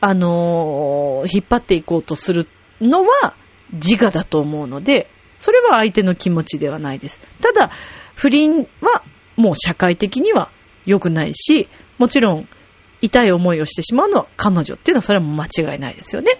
[0.00, 2.48] あのー、引っ張っていこうとする
[2.80, 3.34] のは
[3.72, 7.20] 自我だと思うので、それは相手の気持ちではないです。
[7.40, 7.70] ただ、
[8.14, 9.02] 不倫は
[9.36, 10.50] もう社会的には
[10.86, 12.48] 良くないし、もちろん
[13.00, 16.32] 痛い思いをしてしまうのは彼女っていうのはそれは間違いないですよね。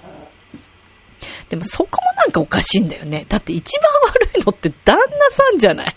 [1.48, 3.26] でもそこもなんかおかしいんだよね。
[3.28, 5.96] だって一番悪いのって旦那さんじゃない。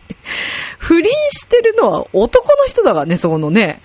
[0.80, 3.82] 不倫してるのは男の人だからね、そこのね。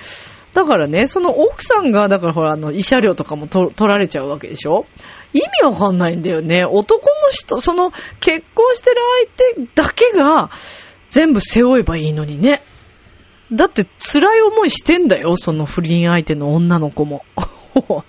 [0.55, 4.87] だからね、その奥さんが、だからほら、あの、慰謝料とかも取られちゃうわけでしょ？
[5.33, 6.65] 意味わかんないんだよね。
[6.65, 8.97] 男の人、その、結婚してる
[9.55, 10.51] 相手だけが、
[11.11, 12.63] 全部背負えばいいのにね。
[13.53, 17.25] だって辛い思いしてんだよ、その不倫相手の女の子も。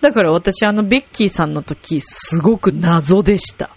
[0.00, 3.70] だから私あのベッキーさんの時、すごく謎でした。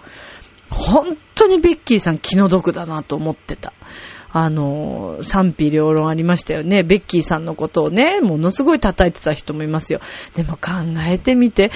[0.69, 3.73] 本当にベッキーさん気の毒だなと思ってた。
[4.39, 6.83] あの、賛否両論ありましたよね。
[6.83, 9.99] ベッキーさんのことをね、ものすごい叩いてた人もいますよ。
[10.35, 10.71] でも考
[11.07, 11.71] えてみて、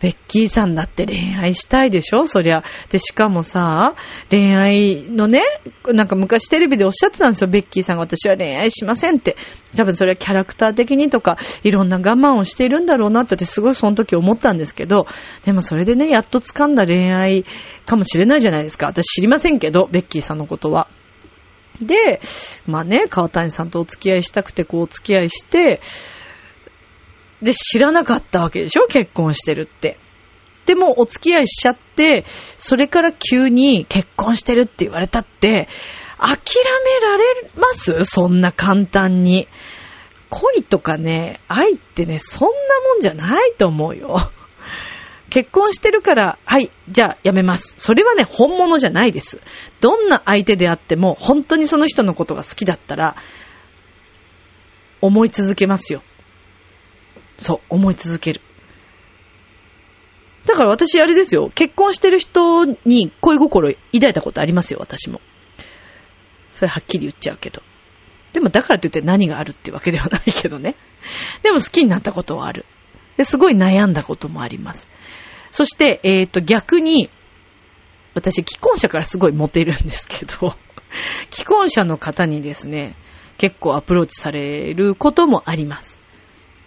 [0.00, 2.24] ベッキーさんだって恋愛したいでしょ？
[2.24, 2.62] そりゃ。
[2.90, 3.94] で、しかもさ、
[4.30, 5.40] 恋愛のね、
[5.86, 7.48] なんか昔テレビでおっしゃってたんですよ。
[7.48, 9.36] ベッキーさんが私は恋愛しませんって。
[9.76, 15.06] 多分それはキャラクター的にとか、いろんな我慢をしているんだろうなってすごいその時思ったんですけど、
[15.44, 17.44] でもそれでね、やっと掴んだ恋愛
[17.86, 18.86] かもしれないじゃないですか。
[18.86, 20.88] 私知りませんけど、ベッキーさんのことは。
[21.80, 22.20] で、
[22.66, 25.80] まあね、川谷さんとお付き合いしたくてこうお付き合いして、
[27.42, 28.86] で、知らなかったわけでしょ？
[28.86, 29.98] 結婚してるって。
[30.66, 32.24] でも、お付き合いしちゃって、
[32.56, 35.68] それから急に結婚してるって言われたって、
[36.18, 36.38] 諦
[37.00, 37.24] められ
[37.56, 38.04] ます？
[38.04, 39.48] そんな簡単に。
[40.30, 42.54] 恋とかね、愛ってね、そんな
[42.88, 44.30] もんじゃないと思うよ。
[45.34, 47.74] 結婚してるから、はい、じゃあやめます。
[47.76, 49.40] それはね、本物じゃないです。
[49.80, 53.16] どんな相手であっても、本当にその人のことが好きだったら、
[55.00, 56.04] 思い続けますよ。
[57.36, 58.42] そう、思い続ける。
[60.46, 65.20] だから私あれですよ、結婚してる人に恋心抱いたことありますよ、私も。
[66.52, 67.60] それはっきり言っちゃうけど。
[68.34, 70.76] でもだからといって何があるってわけではないけどね。
[71.42, 72.66] でも好きになったことはある。
[73.16, 74.88] で、すごい悩んだこともあります。
[75.54, 77.10] そして、えっ、ー、と、逆に、
[78.12, 80.56] 私、既婚者からすごいモテるんですけど、
[81.30, 82.96] 既婚者の方にですね、
[83.38, 86.00] 結構アプローチされることもあります。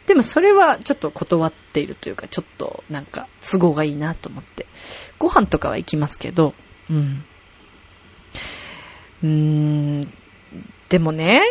[0.05, 4.67] でもそれはちょっと断っているというか、ちょっとなんか都合がいいなと思って。
[5.19, 6.53] ご飯とかは行きますけど、
[6.89, 7.25] うん。
[9.21, 10.13] うーん。
[10.87, 11.41] でもね、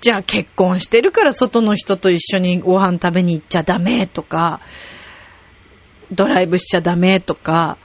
[0.00, 4.60] じゃあ結婚してるから外の人と一緒にご飯食べに行っちゃダメとか、
[6.12, 7.78] ドライブしちゃダメとか、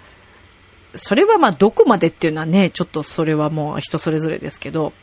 [0.95, 4.93] それはまあどこまでっていうのはね、ちょっとそれはもう人それぞれですけど、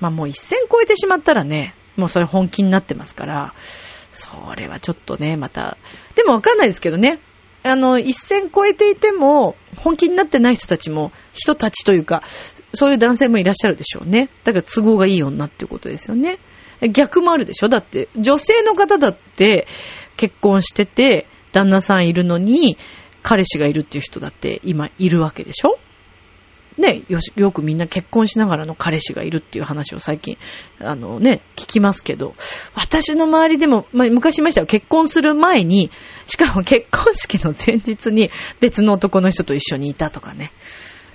[0.00, 3.54] まあもう一線超えてしまったらね、もうそれ本気になってますから、
[4.12, 5.78] それはちょっとね、また。
[6.14, 7.20] でもわかんないですけどね。
[7.62, 12.22] あの、一線超えていても、本気になってない人たちも、人たちというか、
[12.72, 14.30] そういう男性もいらっしゃるでしょうね。
[14.44, 16.38] だから都合がいい女っていうことですよね。
[16.92, 19.66] 逆もあるでしょだって、女性の方だって
[20.16, 21.26] 結婚してて、
[21.56, 22.76] 旦那さんいるのに、
[23.22, 25.78] 彼氏がいるっていう人だって今いるわけでしょ？
[26.78, 30.36] ね、よし、よくみんな結婚しながらの彼氏がいるっていう話を最近、
[30.78, 32.34] あのね、聞きますけど、
[32.74, 35.90] 私の周りでも、まあ、昔いましたよ、結婚する前に、
[36.26, 40.52] しかも 結婚式の前日に別の男の人と一緒にいたとかね。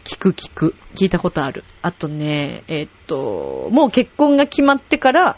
[0.03, 0.75] 聞く聞く。
[0.95, 1.63] 聞いたことある。
[1.83, 5.37] あとね、えー、っと、もう結婚が決まってから、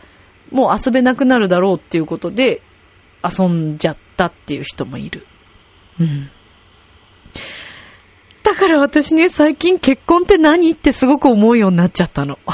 [0.51, 2.61] もう遊べなくなるだろうっていうことで、
[3.23, 5.25] 遊んじゃったっていう人もいる。
[5.99, 6.29] うん。
[8.43, 12.37] だから私ね、最近結婚って何ってすごく思うようになっちゃったの。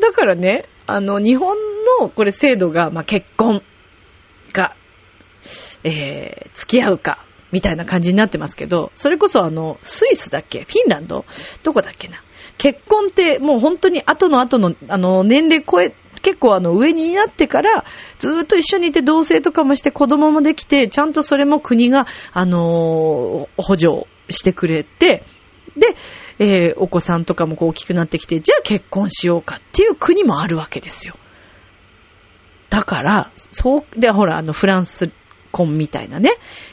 [0.00, 1.56] だからね、あの、日本
[2.00, 3.62] のこれ制度が、まあ、結婚
[4.52, 4.76] か、
[5.82, 10.64] えー、付き合うか、みたいな感じになってますけど、それこそあの、スイスだっけ？
[10.64, 11.24] フィンランド？
[11.62, 12.22] どこだっけな？
[12.58, 15.94] 結婚ってもう本当に後の後の、あの、年齢超え、
[16.26, 17.84] 結構あの上になってから、
[18.18, 25.22] ずっと一緒にいて同棲とかもして子供もできて、ちゃんとそれも国が、あのー、補助してくれて、
[25.76, 25.94] で、
[26.40, 31.14] えー、お子さんとかもこう大きくなってきて、じゃあ結婚しようかっていう国もあるわけですよ。
[32.70, 35.12] だから、そう、で、ほら、あの、フランス
[35.52, 36.30] 婚みたいなね、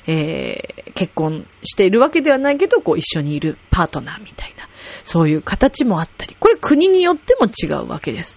[0.08, 4.68] えー、結婚しているわけではないけど、こう一緒にいるパートナーみたいな、
[5.04, 8.36] そういう形もあったり、これ国によっても違うわけです。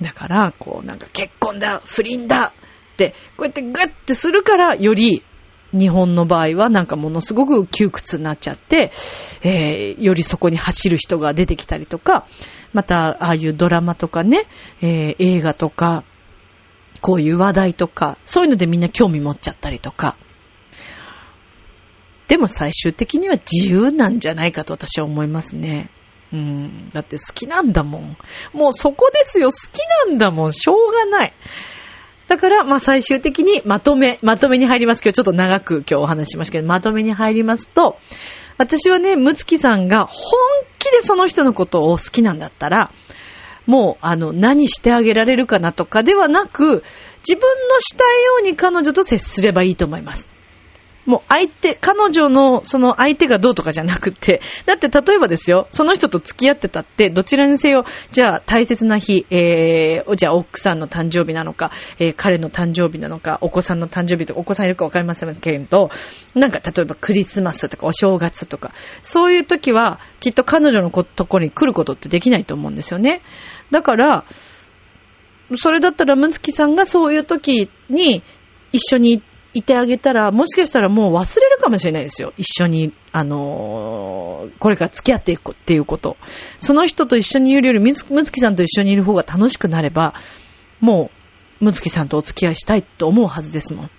[0.00, 2.52] だから、こうなんか結婚だ、不倫だ
[2.94, 5.22] って、こうやってグッてするから、より
[5.72, 8.92] 日本の場合はなんかものすごく窮屈になっちゃって、
[9.42, 12.26] えー、よりそこに走る人が出てきたりとか、
[12.72, 14.44] また、ああいうドラマとかね、
[14.80, 16.04] えー、映画とか、
[17.00, 20.16] こういう話題とか、そういうのでみんな興味持っちゃったりとか。
[22.28, 25.90] でも最終的には自由なんじゃないかと私は思いますね。
[26.32, 26.90] うん。
[26.90, 28.16] だって好きなんだもん。
[28.52, 29.50] もうそこですよ。
[29.50, 30.52] 好きなんだもん。
[30.52, 31.34] しょうがない。
[32.28, 37.98] だから、まあ最終的にまとめ、まとめに入りますけど、ちょっと長く今日お話ししましたけど、まとめに入りますと、
[38.58, 40.38] 私はね、むつきさんが本
[40.78, 42.90] 気でその人のことを好きなんだったら、
[43.66, 46.82] もう、あの、何してあげられるかなとかではなく、
[47.28, 50.28] 自分のしたいように彼女と接すればいいと思います。
[51.06, 65.90] もう相手、彼女のその相手がどうとかじゃなくて、だって例えばですよ、その人と付き合ってたって、どちらにせよ、じゃあ大切な日、えー、じゃあ奥さんの誕生日なのか、えー、彼の誕生日なのか、お子さんの誕生日とか、お子さんいるかわかりませんけど、
[66.34, 73.22] なんか例えばクリスマスとかお正月とか、そういう時は、きっと彼女のとこに来ることってできないと思うんですよね。
[73.70, 74.24] だから、
[75.54, 78.24] それだったら、むつきさんがそういう時に
[78.72, 79.22] 一緒に
[79.58, 82.32] いてあげたら、もしかしたらもう忘れるかもしれないですよ。
[82.36, 86.16] 一緒に、あのー、これから付き合っていくっていうこと。
[86.58, 90.14] その人と一緒にいるより、むつきさんと一緒にいる方が楽しくなれば、
[90.80, 91.10] も
[91.60, 93.90] う、むつきさんとお付き合いしたいと思うはずですもん。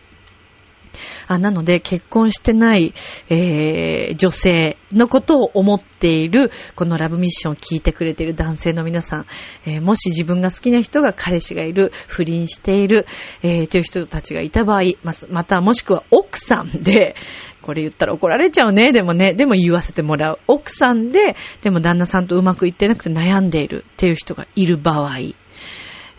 [1.27, 2.93] あなので、結婚してない、
[3.29, 9.25] えー、女性のことを思っている、このラブミッションを聞いてくれている男性の皆さん、
[9.65, 13.05] えー、もし自分が好きな人が彼氏がいる、不倫している、
[13.43, 14.83] えー、という人たちがいた場合、
[15.29, 17.15] またもしくは奥さんで、
[17.61, 18.93] これ言ったら怒られちゃうね。
[18.93, 20.39] でもね、でも言わせてもらう。
[20.47, 25.17] 奥さんで、でも旦那さんとうまくいってなくて悩んでいるっていう人がいる場合、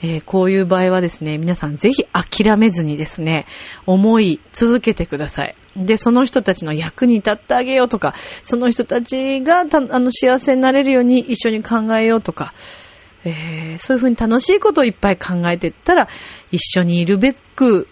[0.01, 3.46] えー、こういう場合はですね、皆さんぜひ諦めずにですね、
[3.86, 5.57] 思い続けてください。
[5.76, 9.64] で、その人たちの役に立ってあげようとか、その人たちがあ
[9.99, 12.55] の幸せになれるように一緒に考えようとか、
[13.24, 16.09] えー、そういうふうに楽しいことをいっぱい考えていったら、
[16.53, 17.88] 一緒にいるべく、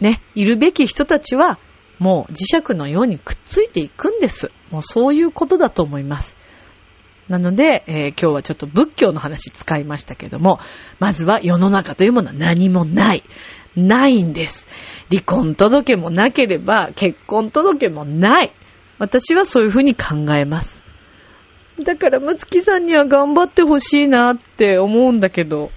[0.00, 1.58] ね、いるべき人たちは、
[1.98, 4.48] もう磁石のようにくっついていくんです。
[4.70, 6.36] もうそういうことだと思います。
[7.28, 10.60] なので、えー、今日はちょっと仏教の話使いましたけども、
[10.98, 13.22] まずは世の中というものは何もない。
[13.76, 14.66] ないんです。
[15.08, 18.52] 離婚届もなければ結婚届もない。
[18.98, 20.84] 私はそういうふうに考えます。
[21.84, 25.70] だから、むつきさんには頑張ってほしいなって思うんだけど、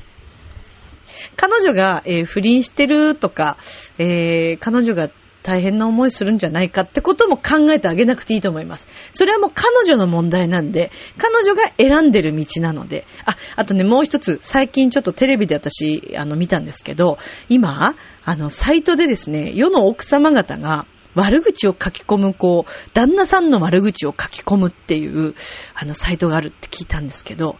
[1.36, 3.58] 彼女が、えー、不倫してるとか、
[4.00, 5.10] えー、彼女が
[5.44, 8.88] 大変な思いするんじゃないかってことも考えてあげなくていいと思います。
[9.12, 17.18] それはもう彼女の問題なんで、彼女が選んでる道なので、あ、あとね、もう一つ、最近ちょっとテレビで私、あの、見たんですけど、
[17.50, 25.36] 今、あの、サイトでですね、世の奥様方が、悪口を書き込む、こう、旦那さんの悪口を書き込むっていう、
[25.76, 27.58] あの、サイトがあるって聞いたんですけど、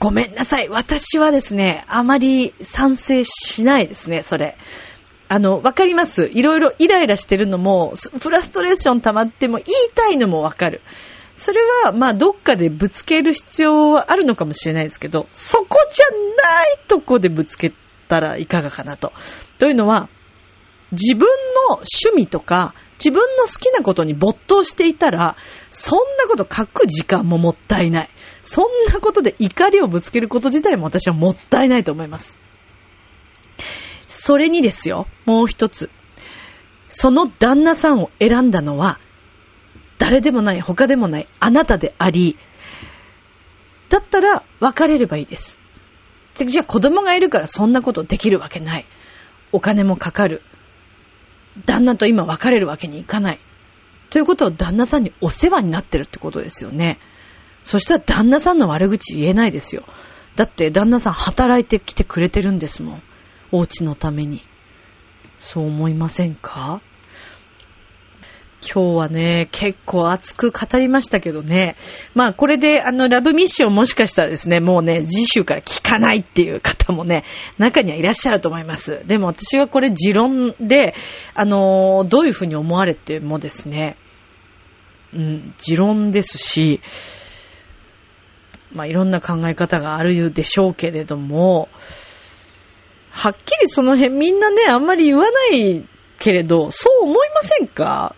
[0.00, 0.68] ごめんなさい。
[0.68, 4.56] 私はですね、あまり賛成しないですね、それ。
[5.28, 6.30] あの、わかります。
[6.32, 10.80] いろいろイライラしてるのも、フラストレーション溜まっても言いたいのもわかる。
[11.34, 16.06] それは、まあ、どっかでぶつける必要はあるのかもしれないですけど、そこじゃ
[16.42, 17.72] ないとこでぶつけ
[18.08, 19.12] たらいかがかなと。
[19.58, 20.08] というのは、
[20.92, 21.26] 自分
[21.68, 25.36] の趣味とか、自分の好きなことに没頭していたら、
[25.70, 28.10] そんなこと書く時間ももったいない。
[28.42, 32.38] そんなことで怒りをぶつけること自体も私はもったいないと思います。
[34.08, 35.90] それにですよ、もう一つ。
[36.88, 38.98] その旦那さんを選んだのは、
[39.98, 42.36] 誰でもない、他でもない、あなたであり、
[43.90, 45.60] だったら別れればいいです。
[46.36, 48.86] じゃあ子供がいるからそんなことできるわけない。
[49.52, 50.42] お金もかかる。
[51.66, 53.40] 旦那と今別れるわけにいかない。
[54.10, 56.98] ということは旦那さんにお世話になってるってことですよね。
[57.64, 59.84] そしたら旦那さんの悪口言えないですよ。
[60.36, 63.02] だって旦那さん働いてきてくれてるんですもん。
[63.52, 64.42] お家のために。
[65.38, 66.80] そう思いませんか？
[68.60, 71.76] 今日はね、結構熱く語りましたけどね。
[72.14, 77.24] まあこれであのラブミッションもしかしたらですね、もうね、次週から聞かないっていう方もね、
[77.56, 79.02] 中にはいらっしゃると思います。
[79.06, 80.94] でも私はこれ持論で、
[81.34, 83.96] あの、どういうふうに思われてもですね、
[85.14, 86.80] うん、持論ですし、
[88.72, 91.68] まあいろんな考え方があるでしょうけれども、
[93.18, 95.84] はっきりその辺みんなね、あんまり言わない
[96.20, 98.14] けれど、そう思いませんか？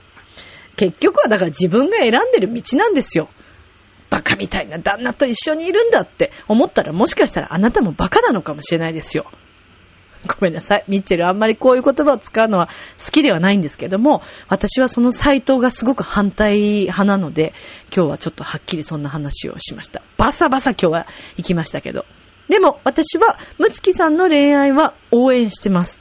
[0.77, 3.31] 結局はだから自分が選んでる道なんですよ。
[4.11, 9.31] バカみたいな旦那と一緒にいるんだって思ったらもしかしたらあなたもバカなのかもしれないですよ。
[10.27, 10.85] ごめんなさい。
[10.87, 12.69] ミッチェルあんまりこういう言葉を使うのは
[13.03, 17.55] 好きではないんですけども、私はそのサイトがすごく反対派なので、
[17.95, 20.03] 今日はちょっとはっきりそんな話をしました。
[20.19, 21.07] バサバサ今日は
[21.39, 22.05] 行きましたけど。
[22.51, 26.01] でも私は、ムツキさんの恋愛は応援してます。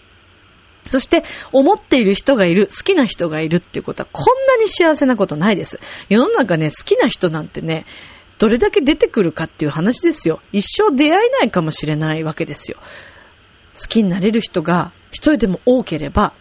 [0.89, 1.23] そして、
[1.53, 5.79] 思っている人がいる、好きな人がいるっていうことは、こんなに幸せなことないです。
[6.09, 7.85] 世の中ね、好きな人なんてね、
[8.39, 10.41] どれだけ出てくるかっていう話ですよ。
[10.51, 12.79] 一生出会えないかもしれないわけですよ。
[13.79, 16.33] 好きになれる人が一人でも多ければ、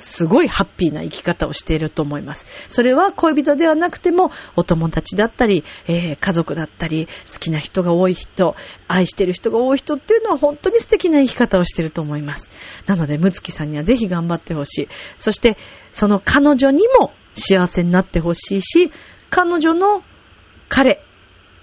[0.00, 2.46] すごいハッピーな生き方をしていると思います。
[2.68, 8.56] それは恋人ではなくても、お友達だったり、えー、家族だったり、好きな人が多い人、
[8.88, 12.50] 愛してる人が多い人っていうのは本当に素敵な生き方をしていると思います。
[12.86, 14.88] なので、むつきさんにはぜひ頑張ってほしい。
[15.18, 15.56] そして、
[15.92, 18.90] その彼女にも幸せになってほしいし、
[19.28, 20.02] 彼女の
[20.68, 21.04] 彼、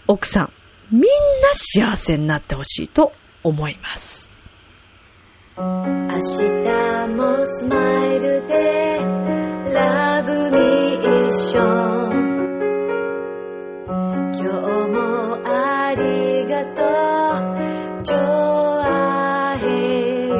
[0.07, 0.53] 奥さん、
[0.91, 1.07] みんな
[1.53, 3.11] 幸せになってほしいと
[3.43, 4.16] 思います。
[5.59, 8.99] 明日もスマイルで
[9.73, 12.37] ラブミッション
[14.33, 14.45] 今日
[14.87, 16.83] もありがと
[17.99, 20.35] うジョアヘヨ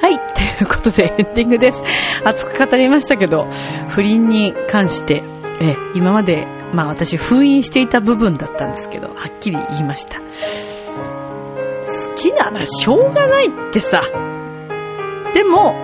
[0.00, 0.18] はい。
[0.34, 1.82] ということでエンディングです。
[2.26, 3.48] 熱く語りましたけど、
[3.88, 10.18] 不倫に関して、え、今までまあ私封印していた部分だったんですけど、はっきり言いました。
[10.18, 10.24] 好
[12.14, 14.00] きならしょうがないってさ。
[15.34, 15.74] でも、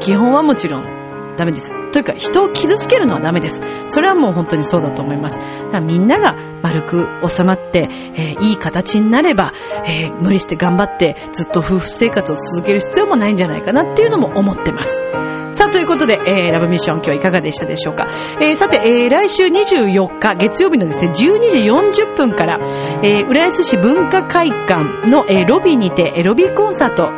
[0.00, 1.00] 基本はもちろん
[1.36, 1.72] ダメです。
[1.92, 3.60] というか、人を傷つけるのはダメです。
[3.86, 5.38] それはもう本当にそうだと思います。
[5.82, 9.52] みんなが丸く収まって、えー、いい形になれば、
[9.84, 15.04] えー、無理して頑張ってずっと夫婦生活を続ける必要もないんじゃないかなっていうのも思ってます。
[15.52, 18.06] さあ、ということで、えー、ラブミッション今日いかがでしたでしょうか？
[18.40, 21.14] えー、さて、えー、来週24日月曜日のですね、12
[21.50, 21.58] 時
[22.04, 22.58] 40分から、
[23.02, 27.08] えー、浦安市文化会館の、えー、ロビーにて、えー、ロビーコンサート、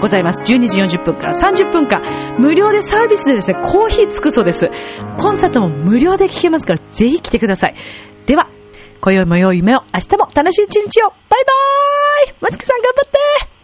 [0.00, 0.42] ございます。
[0.42, 2.02] 12時40分から30分間、
[2.38, 4.70] 無料でサービスでですね、コーヒーつくそうです。
[5.18, 7.74] コンサートも無料で聴けますから、ぜひ来てください。
[8.26, 8.48] では、
[9.00, 11.08] 今宵も良い夢を、明日も楽しい一日を。
[11.08, 13.61] バイバーイ松木さん頑張って